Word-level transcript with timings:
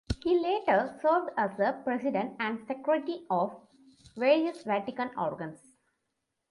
He 0.23 0.39
later 0.39 0.97
served 0.99 1.29
as 1.37 1.51
president 1.83 2.35
and 2.39 2.59
Secretary 2.65 3.23
of 3.29 3.55
various 4.17 4.63
Vatican 4.63 5.11
organs. 5.15 5.59